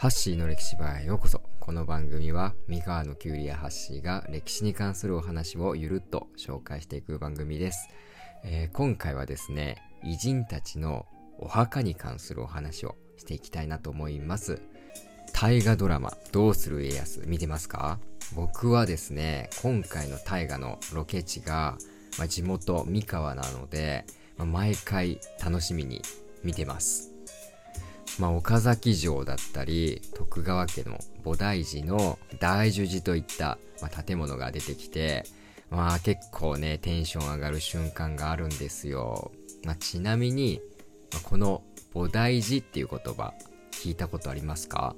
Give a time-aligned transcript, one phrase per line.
[0.00, 1.42] ハッシーの歴史場へようこそ。
[1.60, 7.86] この番組は、三河のキュウリやハッシーが歴史に関するお話をゆるっと紹介していく番組です。
[8.42, 11.04] えー、今回はですね、偉人たちの
[11.38, 14.62] お墓に関するお話をしていきたいなと思います。
[15.34, 17.98] 大河ドラマ、どうする家康、見てますか？
[18.34, 21.76] 僕はですね、今回の大河のロケ地が、
[22.16, 24.06] まあ、地元三河なので、
[24.38, 26.00] まあ、毎回楽しみに
[26.42, 27.09] 見てます。
[28.20, 35.24] まあ、岡崎城だったり、徳川家の菩提寺の大樹寺といった、まあ、建物が出てきて、
[35.70, 39.32] まあ結構ね、テンション上がる瞬間があるんですよ。
[39.64, 40.60] まあ、ちなみに、
[41.12, 41.62] まあ、この
[41.94, 43.32] 菩提寺っていう言葉、
[43.70, 44.94] 聞いたことありますか？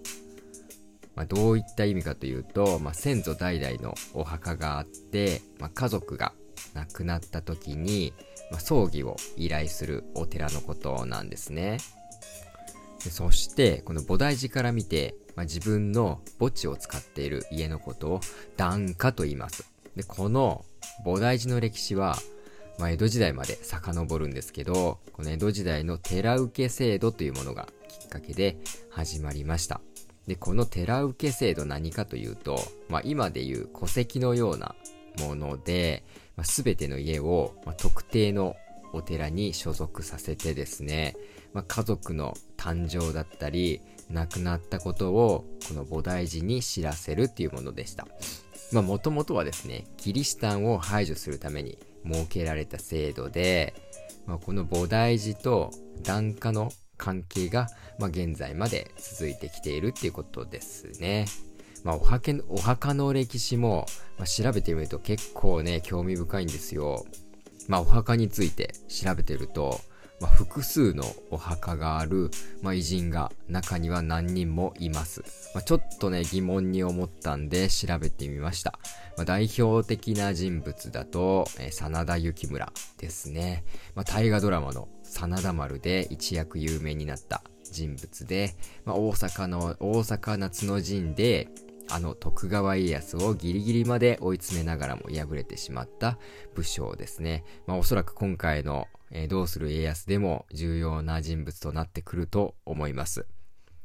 [1.14, 6.32] まあ、どういった意味かというと、まあ、先祖代々のお墓があって、まあ、家族が
[6.74, 8.14] 亡くなった時に、
[8.50, 11.78] まあ、葬儀を依頼するお寺のことなんですね。
[13.10, 18.20] そしてこの菩提寺から見て、まあ、自分の墓地を使っている家のことを
[18.56, 19.70] 檀家と言います。
[19.96, 20.64] でこの
[21.04, 22.16] 菩提寺の歴史は、
[22.78, 28.56] まあ、江戸時代まで遡るんですけどこの江戸時代の寺受け制度というものがきっかけで
[28.90, 29.80] 始まりました。
[30.26, 34.74] でこの寺受け制度何かというと、まあ、今でいう戸籍のような
[35.18, 36.04] もので、
[36.36, 38.56] まあ、全ての家を、ま、特定の
[38.92, 41.16] お寺に所属させてですね、
[41.52, 48.06] まあ、家族の誕生だったり亡くなったことをこの菩提寺に知らせるっていうものでした
[48.72, 53.74] まあもともとはですねキリシタンを排除するために設けられた制度で、
[54.26, 55.70] まあ、この菩提寺と
[56.02, 61.26] 檀家の関係が、まあ、現在まで続いてきているっていうことですね。
[61.82, 63.86] まあ、お墓お墓の歴史も、
[64.18, 67.04] まあ、調べてみると結構ね、興味深いんですよ。
[67.66, 69.80] まあ、お墓について調べてると、
[70.22, 71.02] まあ、複数の
[71.32, 72.30] お墓がある、
[72.62, 75.50] まあ、偉人が中には何人もいます。
[75.52, 78.78] まあ、ちょっとね、疑問に思ったんで調べてみました。
[79.18, 83.64] ま代表的な人物だと、えー、真田幸村ですね。
[83.96, 88.54] ま大河ドラマの真田丸で一躍有名になった人物で、
[88.84, 91.48] ま大阪の、大阪夏の陣で、
[91.92, 96.18] あの徳川家康をギリギリまで追い詰めながらも敗れてしまった
[96.54, 97.44] 武将ですね。
[97.66, 103.26] まあおそらく今回の、えー、どうする家康でも重要な人物となってくると思います。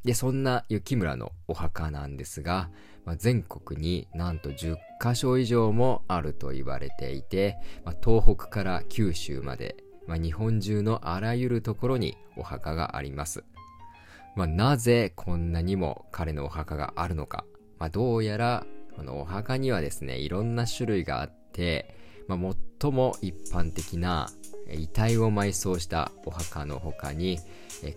[0.06, 2.70] で、そんな雪村のお墓なんですが、
[3.04, 9.76] まあ、全国になんと10カ所以上もあると言われていて、まあ、東北から九州まで、
[10.08, 13.44] まあ、日本中のあらゆるところにお墓があります。
[14.38, 17.44] まあ、なぜこんなにも彼のお墓があるのか。
[17.80, 18.66] まあ、どうやら、
[18.96, 21.96] このお墓にはですね、いろんな種類があって、
[22.28, 24.30] まあ、最も一般的な
[24.72, 27.40] 遺体を埋葬したお墓の他に、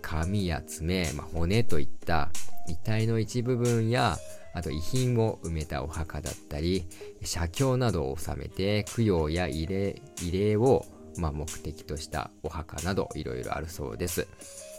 [0.01, 2.29] 髪や爪、まあ、骨といった
[2.67, 4.17] 遺体の一部分や、
[4.53, 6.85] あと遺品を埋めたお墓だったり、
[7.23, 10.85] 写経などを収めて供養や慰霊慰霊を、
[11.17, 14.27] まあ、目的としたお墓などいろいろあるそうです。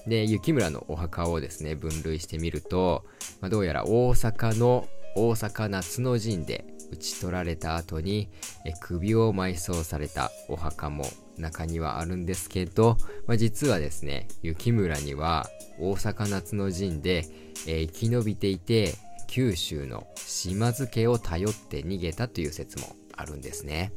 [0.06, 3.04] で、雪村のお墓をですね、分類してみると、
[3.40, 8.30] まあ、どうやら大阪の大阪夏の陣で討ち取られた後に
[8.64, 11.04] え首を埋葬されたお墓も
[11.38, 17.26] 中にはあるんですけど、まあ、実はですね、雪村には大阪夏の陣で、
[17.66, 18.94] え生き延びていて、
[19.28, 23.92] 九州の島津家を頼って逃げたという説もあるんですね。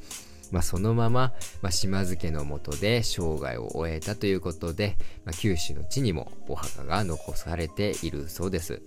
[0.52, 8.82] まあ、そのまま、まあ、島津家のもとで生涯を終えたということで、まあ、九州の地にもお墓が残されているそうです。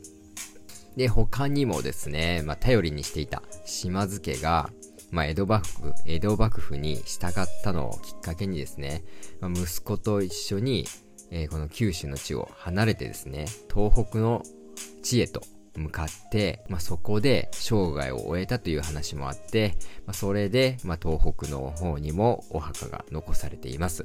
[0.96, 4.70] で、他にもですね、まあ、頼りにしていた島津家が、
[5.10, 9.04] まあ、江戸幕府、江戸幕府に従ったのをきっかけにですね、
[9.40, 10.86] まあ、息子と一緒に、
[11.30, 14.42] えー、この九州の地を離れてですね、東北の
[15.02, 15.42] 地へと
[15.78, 24.02] 向かって、まあ、そこで生涯を終えたという話もあって、まあ、それで、まあ、東北の方にもお墓が残されています。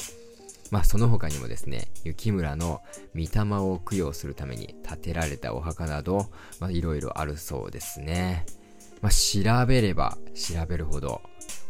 [0.71, 2.81] まあ、その他にもですね、雪村の
[3.13, 8.45] 御霊を供養するために建てられたお墓など、まあ、いろいろあるそうですね。
[9.01, 11.21] まあ、調べれば調べるほど、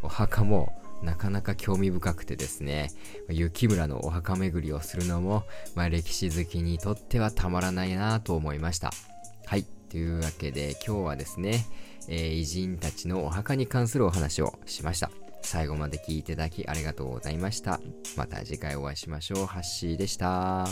[0.03, 0.71] お墓も
[1.03, 2.91] なかなか興味深くてですね、
[3.29, 5.43] 雪村のお墓巡りをするのも、
[5.75, 8.91] まあ、歴史好きにとってはたまらないなと思いました。
[9.93, 11.67] というわけで今日はですね、
[12.07, 15.11] えー、偉人たちのお墓に関するお話をしました。
[15.43, 17.79] 最後まで聞いていただきありがとうございました。
[18.17, 19.45] また次回お会いしましょう。
[19.45, 20.65] ハッシーでした。